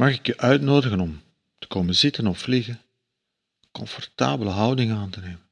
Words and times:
mag 0.00 0.14
ik 0.14 0.26
je 0.26 0.38
uitnodigen 0.38 1.00
om 1.00 1.22
te 1.58 1.66
komen 1.66 1.94
zitten 1.94 2.26
of 2.26 2.38
vliegen, 2.38 2.82
comfortabele 3.70 4.50
houding 4.50 4.92
aan 4.92 5.10
te 5.10 5.20
nemen. 5.20 5.50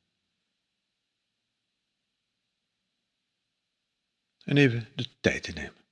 En 4.45 4.56
even 4.56 4.88
de 4.95 5.08
tijd 5.21 5.42
te 5.42 5.53
nemen. 5.53 5.85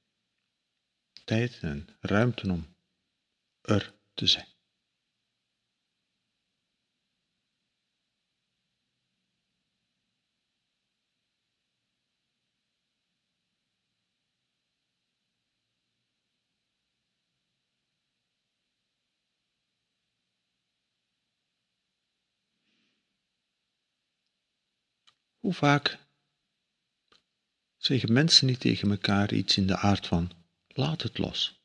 Tijd 1.25 1.59
en 1.61 1.89
ruimte 2.00 2.50
om 2.50 2.66
er 3.61 3.93
te 4.14 4.27
zijn. 4.27 4.55
Hoe 25.46 25.55
vaak 25.55 26.07
zeggen 27.77 28.13
mensen 28.13 28.46
niet 28.46 28.61
tegen 28.61 28.91
elkaar 28.91 29.32
iets 29.32 29.57
in 29.57 29.67
de 29.67 29.77
aard 29.77 30.07
van 30.07 30.31
laat 30.67 31.03
het 31.03 31.18
los? 31.18 31.61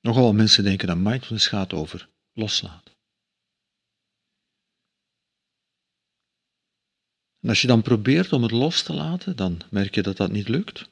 Nogal 0.00 0.32
mensen 0.32 0.64
denken 0.64 0.86
dat 0.86 0.96
mindfulness 0.96 1.46
gaat 1.46 1.72
over 1.72 2.10
loslaten. 2.32 2.94
En 7.40 7.48
als 7.48 7.60
je 7.60 7.66
dan 7.66 7.82
probeert 7.82 8.32
om 8.32 8.42
het 8.42 8.52
los 8.52 8.82
te 8.82 8.92
laten, 8.92 9.36
dan 9.36 9.60
merk 9.70 9.94
je 9.94 10.02
dat 10.02 10.16
dat 10.16 10.30
niet 10.30 10.48
lukt. 10.48 10.90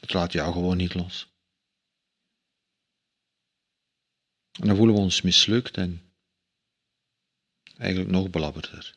Het 0.00 0.12
laat 0.12 0.32
jou 0.32 0.52
gewoon 0.52 0.76
niet 0.76 0.94
los. 0.94 1.32
En 4.60 4.66
dan 4.66 4.76
voelen 4.76 4.94
we 4.94 5.00
ons 5.00 5.22
mislukt 5.22 5.76
en 5.76 6.07
eigenlijk 7.78 8.10
nog 8.10 8.30
belabberder. 8.30 8.96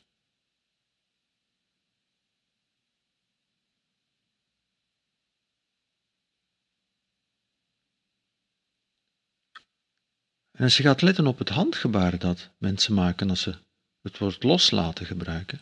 En 10.51 10.63
als 10.63 10.77
je 10.77 10.83
gaat 10.83 11.01
letten 11.01 11.27
op 11.27 11.37
het 11.37 11.49
handgebaar 11.49 12.19
dat 12.19 12.51
mensen 12.57 12.93
maken 12.93 13.29
als 13.29 13.41
ze 13.41 13.63
het 14.01 14.17
woord 14.17 14.43
loslaten 14.43 15.05
gebruiken, 15.05 15.61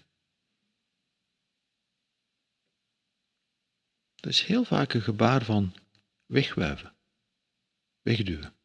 dat 4.16 4.32
is 4.32 4.42
heel 4.42 4.64
vaak 4.64 4.94
een 4.94 5.02
gebaar 5.02 5.46
van 5.46 5.76
wegwuiven, 6.26 6.96
wegduwen. 8.02 8.59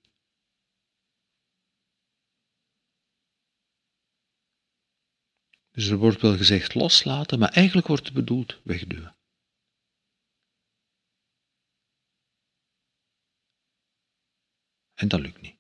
Dus 5.75 5.89
er 5.89 5.97
wordt 5.97 6.20
wel 6.20 6.36
gezegd 6.36 6.75
loslaten, 6.75 7.39
maar 7.39 7.53
eigenlijk 7.53 7.86
wordt 7.86 8.05
het 8.05 8.14
bedoeld 8.14 8.61
wegduwen. 8.64 9.17
En 14.94 15.08
dat 15.08 15.20
lukt 15.20 15.41
niet. 15.41 15.56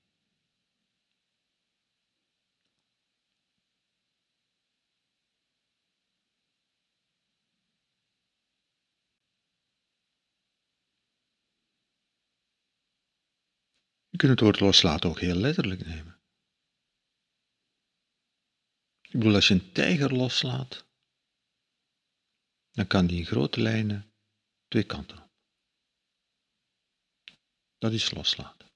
Je 14.08 14.16
kunt 14.16 14.30
het 14.30 14.40
woord 14.40 14.60
loslaten 14.60 15.10
ook 15.10 15.20
heel 15.20 15.34
letterlijk 15.34 15.86
nemen. 15.86 16.13
Ik 19.14 19.20
bedoel, 19.20 19.34
als 19.34 19.48
je 19.48 19.54
een 19.54 19.72
tijger 19.72 20.14
loslaat, 20.14 20.86
dan 22.70 22.86
kan 22.86 23.06
die 23.06 23.18
in 23.18 23.26
grote 23.26 23.60
lijnen 23.60 24.12
twee 24.68 24.84
kanten 24.84 25.18
op. 25.18 25.30
Dat 27.78 27.92
is 27.92 28.10
loslaten. 28.10 28.68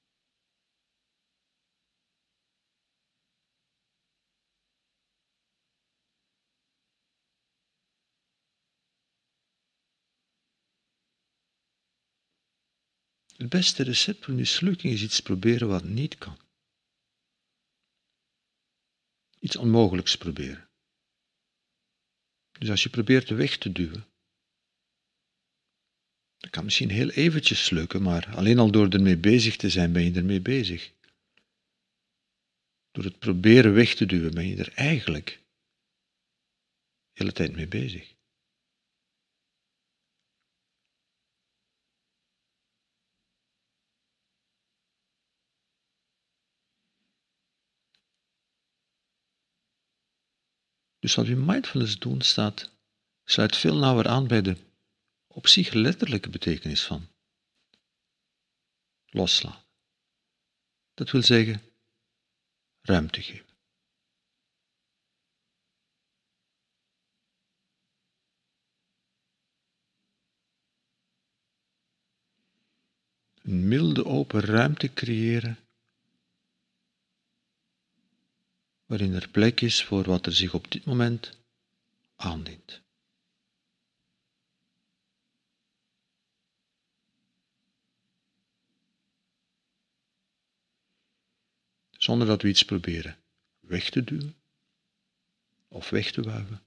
Het 13.36 13.48
beste 13.48 13.82
recept 13.82 14.24
voor 14.24 14.34
mislukking 14.34 14.92
is 14.92 15.02
iets 15.02 15.20
proberen 15.20 15.68
wat 15.68 15.84
niet 15.84 16.18
kan 16.18 16.47
iets 19.40 19.56
onmogelijks 19.56 20.16
proberen. 20.16 20.68
Dus 22.58 22.70
als 22.70 22.82
je 22.82 22.88
probeert 22.88 23.28
de 23.28 23.34
weg 23.34 23.58
te 23.58 23.72
duwen, 23.72 24.06
dat 26.36 26.50
kan 26.50 26.64
misschien 26.64 26.90
heel 26.90 27.10
eventjes 27.10 27.70
lukken, 27.70 28.02
maar 28.02 28.36
alleen 28.36 28.58
al 28.58 28.70
door 28.70 28.88
ermee 28.88 29.16
bezig 29.16 29.56
te 29.56 29.70
zijn, 29.70 29.92
ben 29.92 30.04
je 30.04 30.12
ermee 30.12 30.40
bezig. 30.40 30.92
Door 32.90 33.04
het 33.04 33.18
proberen 33.18 33.74
weg 33.74 33.94
te 33.94 34.06
duwen, 34.06 34.34
ben 34.34 34.46
je 34.46 34.56
er 34.56 34.72
eigenlijk 34.72 35.26
de 37.12 37.24
hele 37.24 37.32
tijd 37.32 37.52
mee 37.52 37.68
bezig. 37.68 38.16
Dus 51.08 51.16
wat 51.16 51.26
we 51.26 51.32
in 51.32 51.44
mindfulness 51.44 51.98
doen, 51.98 52.20
staat, 52.20 52.70
sluit 53.24 53.56
veel 53.56 53.76
nauwer 53.76 54.08
aan 54.08 54.26
bij 54.26 54.42
de 54.42 54.56
op 55.26 55.46
zich 55.46 55.72
letterlijke 55.72 56.28
betekenis 56.28 56.84
van 56.84 57.08
loslaten. 59.06 59.64
Dat 60.94 61.10
wil 61.10 61.22
zeggen 61.22 61.62
ruimte 62.80 63.22
geven. 63.22 63.46
Een 73.42 73.68
milde 73.68 74.04
open 74.04 74.40
ruimte 74.40 74.92
creëren 74.92 75.67
waarin 78.88 79.14
er 79.14 79.28
plek 79.28 79.60
is 79.60 79.84
voor 79.84 80.04
wat 80.04 80.26
er 80.26 80.32
zich 80.32 80.54
op 80.54 80.70
dit 80.70 80.84
moment 80.84 81.38
aandient. 82.16 82.82
Zonder 91.90 92.26
dat 92.26 92.42
we 92.42 92.48
iets 92.48 92.64
proberen 92.64 93.18
weg 93.60 93.90
te 93.90 94.04
duwen 94.04 94.36
of 95.68 95.90
weg 95.90 96.10
te 96.10 96.22
wuiven. 96.22 96.62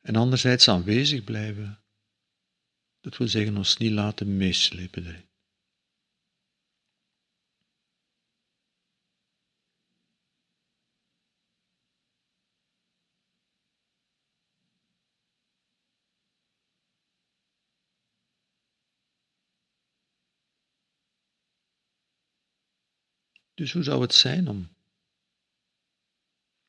En 0.00 0.16
anderzijds 0.16 0.68
aanwezig 0.68 1.24
blijven, 1.24 1.80
dat 3.00 3.16
wil 3.16 3.28
zeggen 3.28 3.56
ons 3.56 3.76
niet 3.76 3.92
laten 3.92 4.36
meeslepen 4.36 5.06
erin. 5.06 5.29
Dus 23.60 23.72
hoe 23.72 23.82
zou 23.82 24.02
het 24.02 24.14
zijn 24.14 24.48
om 24.48 24.76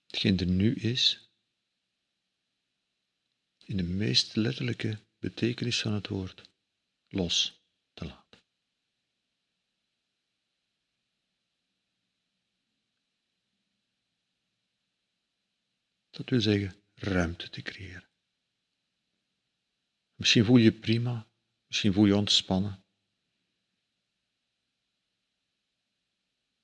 hetgeen 0.06 0.40
er 0.40 0.46
nu 0.46 0.76
is, 0.76 1.30
in 3.66 3.78
de 3.78 3.84
meest 3.84 4.36
letterlijke 4.36 5.00
betekenis 5.20 5.82
van 5.82 5.94
het 5.94 6.08
woord, 6.08 6.50
los 7.08 7.62
te 7.94 8.06
laten? 8.06 8.40
Dat 16.10 16.30
wil 16.30 16.42
zeggen 16.42 16.84
ruimte 16.94 17.50
te 17.50 17.62
creëren. 17.62 18.10
Misschien 20.16 20.46
voel 20.46 20.58
je 20.58 20.64
je 20.64 20.80
prima, 20.80 21.32
misschien 21.68 21.94
voel 21.94 22.06
je 22.06 22.16
ontspannen. 22.16 22.81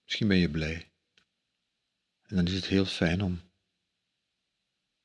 Misschien 0.08 0.28
ben 0.28 0.38
je 0.38 0.50
blij. 0.50 0.92
En 2.22 2.36
dan 2.36 2.46
is 2.46 2.54
het 2.54 2.66
heel 2.66 2.86
fijn 2.86 3.22
om 3.22 3.42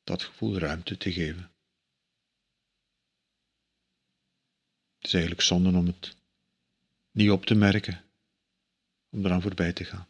dat 0.04 0.22
gevoel 0.22 0.58
ruimte 0.58 0.96
te 0.96 1.12
geven. 1.12 1.52
is 4.99 5.12
eigenlijk 5.12 5.43
zonde 5.43 5.78
om 5.78 5.87
het 5.87 6.16
niet 7.10 7.31
op 7.31 7.44
te 7.44 7.54
merken, 7.54 8.04
om 9.10 9.25
eraan 9.25 9.43
voorbij 9.43 9.72
te 9.72 9.84
gaan. 9.84 10.08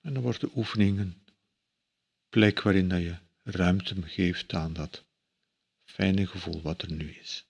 En 0.00 0.14
dan 0.14 0.22
wordt 0.22 0.40
de 0.40 0.50
oefening 0.54 0.98
een 0.98 1.24
plek 2.28 2.62
waarin 2.62 2.88
dat 2.88 3.00
je 3.00 3.29
ruimte 3.50 4.02
geeft 4.02 4.52
aan 4.52 4.72
dat 4.72 5.04
fijne 5.84 6.26
gevoel 6.26 6.62
wat 6.62 6.82
er 6.82 6.92
nu 6.92 7.10
is. 7.10 7.48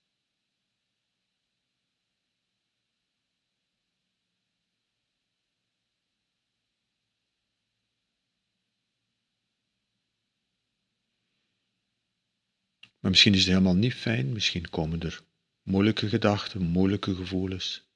Maar 13.01 13.11
misschien 13.11 13.33
is 13.33 13.39
het 13.39 13.49
helemaal 13.49 13.75
niet 13.75 13.95
fijn, 13.95 14.33
misschien 14.33 14.71
komen 14.71 15.01
er 15.01 15.21
moeilijke 15.63 16.09
gedachten, 16.09 16.63
moeilijke 16.63 17.15
gevoelens. 17.15 17.90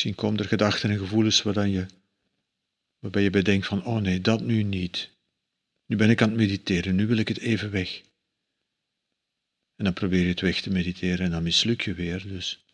Misschien 0.00 0.22
komen 0.22 0.40
er 0.40 0.48
gedachten 0.48 0.90
en 0.90 0.98
gevoelens 0.98 1.42
je, 1.42 1.86
waarbij 2.98 3.22
je 3.22 3.30
bedenkt 3.30 3.66
van, 3.66 3.84
oh 3.84 4.00
nee, 4.00 4.20
dat 4.20 4.40
nu 4.40 4.62
niet. 4.62 5.10
Nu 5.86 5.96
ben 5.96 6.10
ik 6.10 6.22
aan 6.22 6.28
het 6.28 6.36
mediteren, 6.36 6.94
nu 6.94 7.06
wil 7.06 7.16
ik 7.16 7.28
het 7.28 7.38
even 7.38 7.70
weg. 7.70 8.02
En 9.76 9.84
dan 9.84 9.92
probeer 9.92 10.22
je 10.22 10.28
het 10.28 10.40
weg 10.40 10.60
te 10.60 10.70
mediteren 10.70 11.24
en 11.24 11.30
dan 11.30 11.42
misluk 11.42 11.80
je 11.80 11.94
weer. 11.94 12.28
Dus 12.28 12.64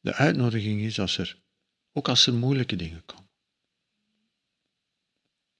de 0.00 0.14
uitnodiging 0.14 0.80
is, 0.80 0.98
als 0.98 1.18
er, 1.18 1.36
ook 1.92 2.08
als 2.08 2.26
er 2.26 2.34
moeilijke 2.34 2.76
dingen 2.76 3.02
komen, 3.04 3.30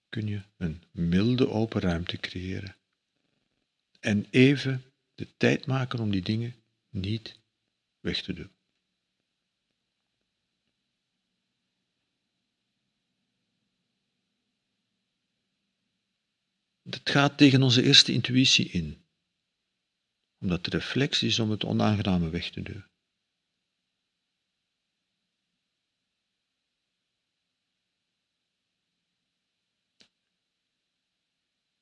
kun 0.08 0.26
je 0.26 0.42
een 0.56 0.82
milde 0.90 1.48
open 1.48 1.80
ruimte 1.80 2.16
creëren. 2.16 2.76
En 4.00 4.26
even 4.30 4.82
de 5.14 5.28
tijd 5.36 5.66
maken 5.66 5.98
om 5.98 6.10
die 6.10 6.22
dingen 6.22 6.54
niet 6.90 7.38
weg 8.00 8.22
te 8.22 8.32
doen. 8.32 8.53
Het 17.04 17.12
gaat 17.12 17.38
tegen 17.38 17.62
onze 17.62 17.82
eerste 17.82 18.12
intuïtie 18.12 18.68
in, 18.68 19.04
omdat 20.40 20.64
de 20.64 20.70
reflex 20.70 21.22
is 21.22 21.38
om 21.38 21.50
het 21.50 21.64
onaangename 21.64 22.30
weg 22.30 22.50
te 22.50 22.62
duwen. 22.62 22.90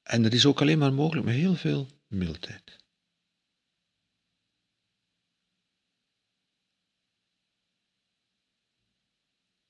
En 0.02 0.22
dat 0.22 0.32
is 0.32 0.46
ook 0.46 0.60
alleen 0.60 0.78
maar 0.78 0.92
mogelijk 0.92 1.26
met 1.26 1.34
heel 1.34 1.54
veel 1.54 1.88
mildheid. 2.06 2.80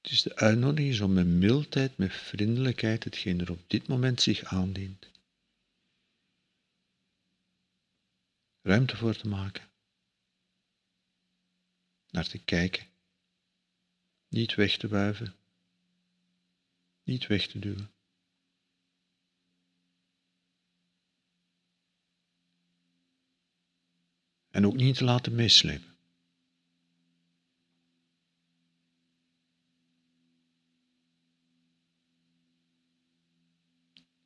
Het 0.00 0.10
is 0.10 0.22
de 0.22 0.37
uitnodiging 0.37 1.00
om 1.00 1.12
met 1.12 1.26
mildheid, 1.26 1.96
met 1.96 2.12
vriendelijkheid, 2.12 3.05
hetgeen 3.05 3.40
er 3.40 3.50
op 3.50 3.70
dit 3.70 3.88
moment 3.88 4.20
zich 4.20 4.44
aandient, 4.44 5.10
ruimte 8.62 8.97
voor 8.97 9.17
te 9.17 9.29
maken, 9.29 9.69
naar 12.11 12.29
te 12.29 12.44
kijken, 12.44 12.87
niet 14.29 14.55
weg 14.55 14.76
te 14.76 14.88
wuiven, 14.88 15.35
niet 17.03 17.26
weg 17.26 17.47
te 17.47 17.59
duwen. 17.59 17.91
En 24.50 24.67
ook 24.67 24.75
niet 24.75 24.97
te 24.97 25.05
laten 25.05 25.35
meeslepen. 25.35 25.97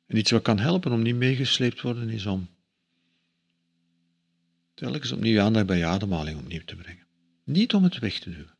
En 0.05 0.17
iets 0.17 0.31
wat 0.31 0.41
kan 0.41 0.59
helpen 0.59 0.91
om 0.91 1.01
niet 1.01 1.15
meegesleept 1.15 1.75
te 1.75 1.81
worden 1.81 2.09
is 2.09 2.25
om 2.25 2.56
telkens 4.77 5.11
opnieuw 5.11 5.41
aandacht 5.41 5.65
bij 5.65 5.77
je 5.77 5.85
ademhaling 5.85 6.39
opnieuw 6.39 6.63
te 6.63 6.75
brengen. 6.75 7.07
Niet 7.43 7.73
om 7.73 7.83
het 7.83 7.99
weg 7.99 8.19
te 8.19 8.29
duwen. 8.29 8.57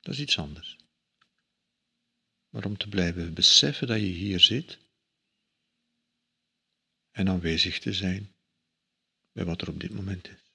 Dat 0.00 0.14
is 0.14 0.20
iets 0.20 0.38
anders. 0.38 0.76
Maar 2.48 2.64
om 2.64 2.76
te 2.76 2.88
blijven 2.88 3.34
beseffen 3.34 3.86
dat 3.86 4.00
je 4.00 4.06
hier 4.06 4.40
zit 4.40 4.78
en 7.10 7.28
aanwezig 7.28 7.78
te 7.78 7.92
zijn 7.92 8.34
bij 9.32 9.44
wat 9.44 9.60
er 9.60 9.68
op 9.68 9.80
dit 9.80 9.90
moment 9.90 10.28
is. 10.28 10.49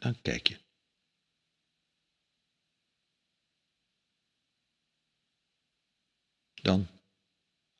Dan 0.00 0.20
kijk 0.22 0.48
je. 0.48 0.58
Dan 6.62 6.88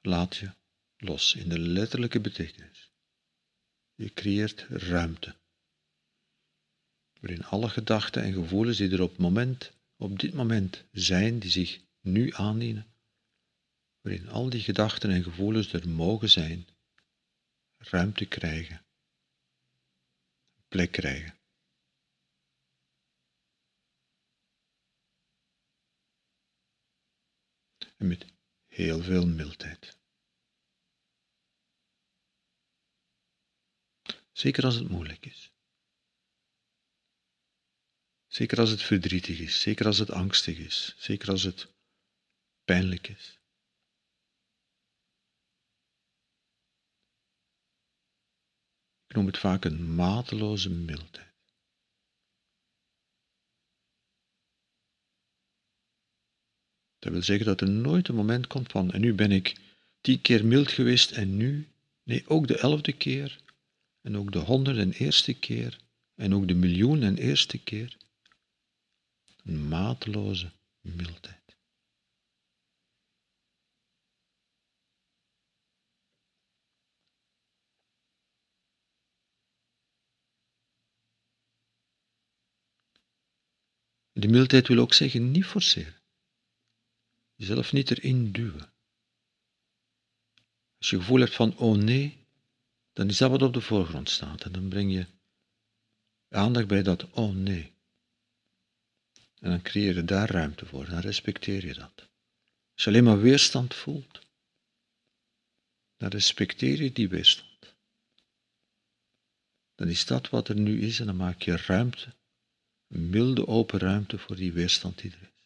laat 0.00 0.36
je 0.36 0.50
los 0.96 1.34
in 1.34 1.48
de 1.48 1.58
letterlijke 1.58 2.20
betekenis. 2.20 2.90
Je 3.94 4.12
creëert 4.12 4.60
ruimte 4.68 5.38
waarin 7.20 7.44
alle 7.44 7.68
gedachten 7.68 8.22
en 8.22 8.32
gevoelens 8.32 8.76
die 8.76 8.90
er 8.90 9.02
op, 9.02 9.18
moment, 9.18 9.72
op 9.96 10.18
dit 10.18 10.34
moment 10.34 10.84
zijn, 10.92 11.38
die 11.38 11.50
zich 11.50 11.80
nu 12.00 12.32
aandienen, 12.34 12.86
waarin 14.00 14.28
al 14.28 14.50
die 14.50 14.60
gedachten 14.62 15.10
en 15.10 15.22
gevoelens 15.22 15.72
er 15.72 15.88
mogen 15.88 16.30
zijn, 16.30 16.66
ruimte 17.76 18.26
krijgen, 18.26 18.84
plek 20.68 20.92
krijgen. 20.92 21.39
En 28.00 28.06
met 28.06 28.26
heel 28.66 29.02
veel 29.02 29.26
mildheid. 29.26 29.98
Zeker 34.32 34.64
als 34.64 34.74
het 34.74 34.88
moeilijk 34.88 35.26
is. 35.26 35.52
Zeker 38.26 38.58
als 38.58 38.70
het 38.70 38.82
verdrietig 38.82 39.38
is, 39.38 39.60
zeker 39.60 39.86
als 39.86 39.98
het 39.98 40.10
angstig 40.10 40.58
is, 40.58 40.94
zeker 40.98 41.30
als 41.30 41.42
het 41.42 41.68
pijnlijk 42.64 43.08
is. 43.08 43.38
Ik 49.06 49.16
noem 49.16 49.26
het 49.26 49.38
vaak 49.38 49.64
een 49.64 49.94
mateloze 49.94 50.70
mildheid. 50.70 51.29
Dat 57.00 57.12
wil 57.12 57.22
zeggen 57.22 57.46
dat 57.46 57.60
er 57.60 57.70
nooit 57.70 58.08
een 58.08 58.14
moment 58.14 58.46
komt 58.46 58.70
van, 58.70 58.92
en 58.92 59.00
nu 59.00 59.14
ben 59.14 59.32
ik 59.32 59.56
tien 60.00 60.20
keer 60.20 60.44
mild 60.44 60.70
geweest 60.70 61.10
en 61.10 61.36
nu, 61.36 61.68
nee, 62.02 62.28
ook 62.28 62.46
de 62.46 62.58
elfde 62.58 62.92
keer, 62.92 63.40
en 64.00 64.16
ook 64.16 64.32
de 64.32 64.38
honderd 64.38 64.76
en 64.76 64.92
eerste 64.92 65.34
keer, 65.34 65.78
en 66.14 66.34
ook 66.34 66.48
de 66.48 66.54
miljoen 66.54 67.02
en 67.02 67.16
eerste 67.16 67.58
keer 67.58 67.96
een 69.44 69.68
mateloze 69.68 70.52
mildheid. 70.80 71.38
De 84.12 84.28
mildheid 84.28 84.68
wil 84.68 84.78
ook 84.78 84.94
zeggen 84.94 85.30
niet 85.30 85.44
forceren. 85.44 85.99
Jezelf 87.40 87.72
niet 87.72 87.90
erin 87.90 88.32
duwen. 88.32 88.72
Als 90.78 90.90
je 90.90 90.96
gevoel 90.96 91.20
hebt 91.20 91.34
van 91.34 91.56
oh 91.56 91.76
nee, 91.76 92.26
dan 92.92 93.08
is 93.08 93.18
dat 93.18 93.30
wat 93.30 93.42
op 93.42 93.52
de 93.52 93.60
voorgrond 93.60 94.10
staat. 94.10 94.44
En 94.44 94.52
dan 94.52 94.68
breng 94.68 94.92
je 94.92 95.06
aandacht 96.28 96.66
bij 96.66 96.82
dat 96.82 97.10
oh 97.10 97.34
nee. 97.34 97.72
En 99.38 99.50
dan 99.50 99.62
creëer 99.62 99.94
je 99.94 100.04
daar 100.04 100.30
ruimte 100.30 100.66
voor, 100.66 100.86
dan 100.86 100.98
respecteer 100.98 101.66
je 101.66 101.74
dat. 101.74 102.08
Als 102.74 102.84
je 102.84 102.86
alleen 102.90 103.04
maar 103.04 103.20
weerstand 103.20 103.74
voelt, 103.74 104.20
dan 105.96 106.08
respecteer 106.08 106.82
je 106.82 106.92
die 106.92 107.08
weerstand. 107.08 107.74
Dan 109.74 109.88
is 109.88 110.06
dat 110.06 110.28
wat 110.28 110.48
er 110.48 110.56
nu 110.56 110.82
is 110.82 111.00
en 111.00 111.06
dan 111.06 111.16
maak 111.16 111.42
je 111.42 111.56
ruimte 111.56 112.14
Een 112.88 113.10
milde 113.10 113.46
open 113.46 113.78
ruimte 113.78 114.18
voor 114.18 114.36
die 114.36 114.52
weerstand 114.52 114.98
die 114.98 115.10
er 115.10 115.22
is. 115.22 115.39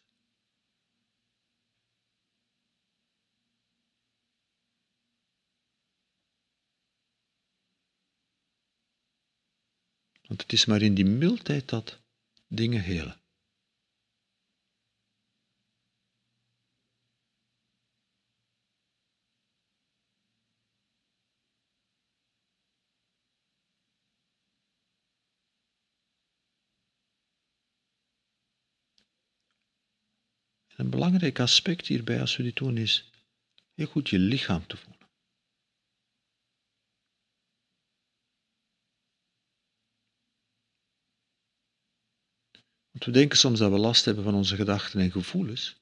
Want 10.35 10.47
het 10.47 10.59
is 10.59 10.65
maar 10.65 10.81
in 10.81 10.93
die 10.93 11.05
mildheid 11.05 11.69
dat 11.69 11.99
dingen 12.47 12.81
helen. 12.81 13.21
Een 30.75 30.89
belangrijk 30.89 31.39
aspect 31.39 31.87
hierbij, 31.87 32.21
als 32.21 32.37
we 32.37 32.43
dit 32.43 32.55
doen, 32.55 32.77
is 32.77 33.11
heel 33.73 33.87
goed 33.87 34.09
je 34.09 34.19
lichaam 34.19 34.67
te 34.67 34.77
voelen. 34.77 34.94
Want 42.95 43.07
we 43.07 43.11
denken 43.11 43.37
soms 43.37 43.59
dat 43.59 43.71
we 43.71 43.77
last 43.77 44.05
hebben 44.05 44.23
van 44.23 44.33
onze 44.33 44.55
gedachten 44.55 44.99
en 44.99 45.11
gevoelens, 45.11 45.75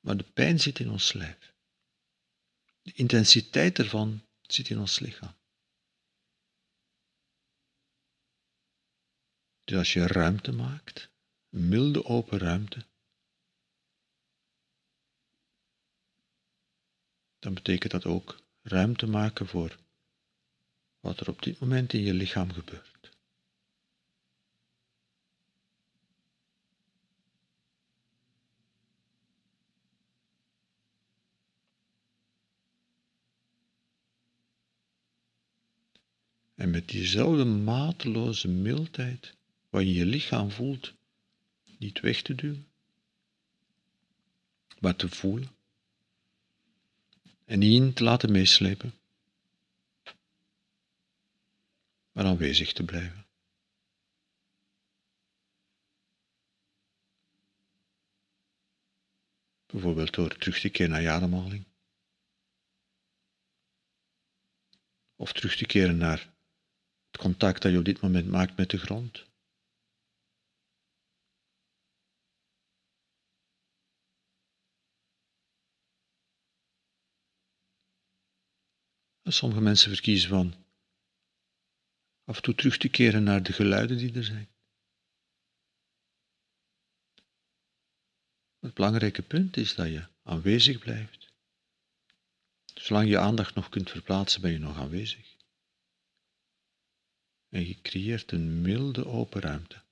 maar 0.00 0.16
de 0.16 0.24
pijn 0.24 0.60
zit 0.60 0.78
in 0.78 0.90
ons 0.90 1.12
lijf. 1.12 1.54
De 2.82 2.92
intensiteit 2.92 3.78
ervan 3.78 4.26
zit 4.40 4.68
in 4.68 4.78
ons 4.78 4.98
lichaam. 4.98 5.34
Dus 9.64 9.78
als 9.78 9.92
je 9.92 10.06
ruimte 10.06 10.52
maakt, 10.52 11.10
milde 11.48 12.04
open 12.04 12.38
ruimte, 12.38 12.86
dan 17.38 17.54
betekent 17.54 17.92
dat 17.92 18.04
ook 18.04 18.42
ruimte 18.62 19.06
maken 19.06 19.46
voor 19.46 19.78
wat 21.00 21.20
er 21.20 21.28
op 21.28 21.42
dit 21.42 21.60
moment 21.60 21.92
in 21.92 22.00
je 22.02 22.14
lichaam 22.14 22.52
gebeurt. 22.52 22.99
En 36.60 36.70
met 36.70 36.88
diezelfde 36.88 37.44
mateloze 37.44 38.48
mildheid, 38.48 39.34
wat 39.68 39.82
je 39.82 39.92
je 39.92 40.06
lichaam 40.06 40.50
voelt, 40.50 40.94
niet 41.78 42.00
weg 42.00 42.22
te 42.22 42.34
duwen, 42.34 42.68
maar 44.80 44.96
te 44.96 45.08
voelen 45.08 45.48
en 47.44 47.58
niet 47.58 47.96
te 47.96 48.04
laten 48.04 48.32
meeslepen, 48.32 48.94
maar 52.12 52.24
aanwezig 52.24 52.72
te 52.72 52.84
blijven. 52.84 53.26
Bijvoorbeeld 59.66 60.14
door 60.14 60.36
terug 60.36 60.60
te 60.60 60.68
keren 60.68 60.90
naar 60.90 61.02
je 61.02 61.10
ademhaling. 61.10 61.64
Of 65.16 65.32
terug 65.32 65.56
te 65.56 65.66
keren 65.66 65.96
naar 65.96 66.38
contact 67.20 67.62
dat 67.62 67.72
je 67.72 67.78
op 67.78 67.84
dit 67.84 68.00
moment 68.00 68.26
maakt 68.26 68.56
met 68.56 68.70
de 68.70 68.78
grond. 68.78 69.28
sommige 79.32 79.60
mensen 79.60 79.90
verkiezen 79.90 80.28
van 80.28 80.54
af 82.24 82.36
en 82.36 82.42
toe 82.42 82.54
terug 82.54 82.76
te 82.76 82.88
keren 82.88 83.22
naar 83.22 83.42
de 83.42 83.52
geluiden 83.52 83.96
die 83.96 84.14
er 84.14 84.24
zijn. 84.24 84.48
Het 88.58 88.74
belangrijke 88.74 89.22
punt 89.22 89.56
is 89.56 89.74
dat 89.74 89.86
je 89.86 90.06
aanwezig 90.22 90.78
blijft. 90.78 91.32
Zolang 92.74 93.08
je 93.08 93.18
aandacht 93.18 93.54
nog 93.54 93.68
kunt 93.68 93.90
verplaatsen, 93.90 94.40
ben 94.40 94.50
je 94.50 94.58
nog 94.58 94.76
aanwezig. 94.76 95.39
En 97.50 97.66
je 97.66 97.80
creëert 97.80 98.32
een 98.32 98.60
milde 98.60 99.06
open 99.06 99.40
ruimte. 99.40 99.82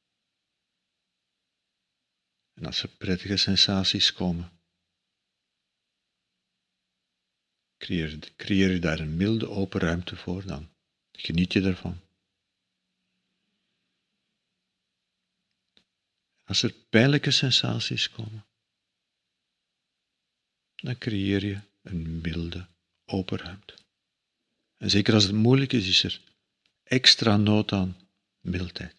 En 2.55 2.67
als 2.67 2.83
er 2.83 2.89
prettige 2.89 3.37
sensaties 3.37 4.13
komen, 4.13 4.59
Creëer, 7.79 8.19
creëer 8.37 8.71
je 8.71 8.79
daar 8.79 9.01
een 9.01 9.17
milde 9.17 9.49
open 9.49 9.81
ruimte 9.81 10.17
voor, 10.17 10.47
dan 10.47 10.69
geniet 11.13 11.53
je 11.53 11.63
ervan. 11.63 12.01
Als 16.45 16.63
er 16.63 16.73
pijnlijke 16.73 17.31
sensaties 17.31 18.11
komen, 18.11 18.47
dan 20.75 20.99
creëer 20.99 21.45
je 21.45 21.61
een 21.83 22.21
milde 22.21 22.67
open 23.05 23.39
ruimte. 23.39 23.75
En 24.77 24.91
zeker 24.91 25.15
als 25.15 25.25
het 25.25 25.33
moeilijk 25.33 25.73
is, 25.73 25.89
is 25.89 26.03
er 26.03 26.21
extra 26.89 27.37
nood 27.37 27.73
aan 27.73 27.97
mildheid. 28.41 28.97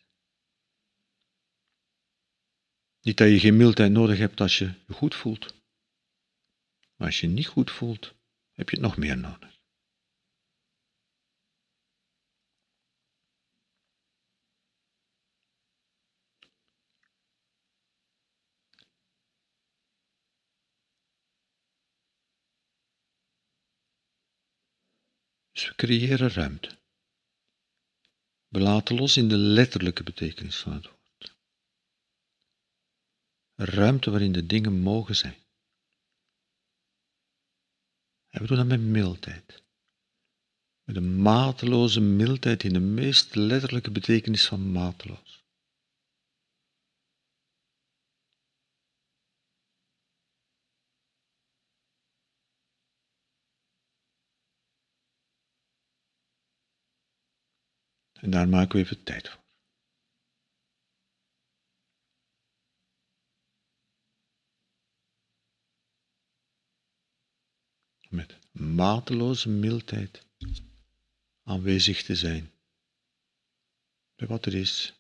Niet 3.01 3.17
dat 3.17 3.29
je 3.29 3.39
geen 3.39 3.58
mildheid 3.58 3.91
nodig 3.91 4.17
hebt 4.17 4.41
als 4.41 4.58
je 4.58 4.74
je 4.88 4.93
goed 4.93 5.15
voelt, 5.15 5.55
maar 6.96 7.08
als 7.08 7.19
je 7.19 7.27
niet 7.27 7.48
goed 7.48 7.72
voelt, 7.72 8.15
heb 8.51 8.69
je 8.69 8.75
het 8.75 8.86
nog 8.86 8.98
meer 8.98 9.17
nodig. 9.17 9.58
Dus 25.51 25.67
we 25.67 25.75
creëren 25.75 26.29
ruimte. 26.29 26.78
We 28.49 28.59
laten 28.59 28.95
los 28.95 29.17
in 29.17 29.27
de 29.27 29.37
letterlijke 29.37 30.03
betekenis 30.03 30.57
van 30.57 30.73
het 30.73 30.85
woord. 30.85 31.37
ruimte 33.55 34.09
waarin 34.09 34.31
de 34.31 34.45
dingen 34.45 34.79
mogen 34.79 35.15
zijn. 35.15 35.35
En 38.29 38.41
we 38.41 38.47
doen 38.47 38.57
dat 38.57 38.65
met 38.65 38.81
mildheid. 38.81 39.63
Met 40.83 40.95
een 40.95 41.21
mateloze 41.21 41.99
mildheid 41.99 42.63
in 42.63 42.73
de 42.73 42.79
meest 42.79 43.35
letterlijke 43.35 43.91
betekenis 43.91 44.47
van 44.47 44.71
mateloos. 44.71 45.38
En 58.21 58.29
daar 58.31 58.49
maken 58.49 58.75
we 58.75 58.83
even 58.83 59.03
tijd 59.03 59.29
voor. 59.29 59.39
met 68.09 68.38
mateloze 68.51 69.49
mildheid 69.49 70.25
aanwezig 71.43 72.03
te 72.03 72.15
zijn 72.15 72.51
bij 74.15 74.27
wat 74.27 74.45
er 74.45 74.55
is, 74.55 74.93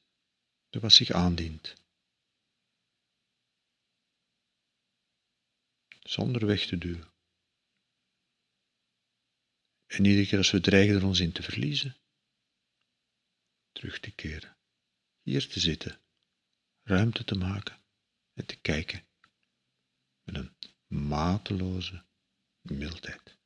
bij 0.69 0.81
wat 0.81 0.93
zich 0.93 1.11
aandient. 1.11 1.75
Zonder 5.99 6.45
weg 6.45 6.65
te 6.65 6.77
duwen. 6.77 7.11
En 9.85 10.05
iedere 10.05 10.27
keer 10.27 10.37
als 10.37 10.51
we 10.51 10.61
dreigen 10.61 10.95
er 10.95 11.05
ons 11.05 11.19
in 11.19 11.31
te 11.31 11.43
verliezen, 11.43 11.95
terug 13.79 13.99
te 13.99 14.11
keren, 14.11 14.57
hier 15.21 15.47
te 15.47 15.59
zitten, 15.59 16.01
ruimte 16.83 17.23
te 17.23 17.35
maken 17.35 17.81
en 18.33 18.45
te 18.45 18.59
kijken. 18.59 19.07
Met 20.23 20.35
een 20.35 20.55
mateloze 20.87 22.05
mildheid 22.61 23.38